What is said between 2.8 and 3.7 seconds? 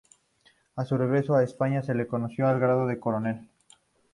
de coronel.